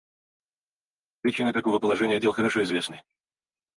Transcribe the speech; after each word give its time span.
Причины 1.21 1.53
такого 1.53 1.77
положения 1.77 2.19
дел 2.19 2.31
хорошо 2.33 2.63
известны. 2.63 3.03